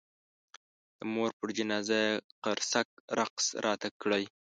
د 0.97 0.99
مور 1.13 1.29
پر 1.39 1.49
جنازه 1.57 1.97
یې 2.05 2.11
قرصک 2.43 2.87
رقص 3.19 3.45
راته 3.65 3.89
کړی. 4.01 4.23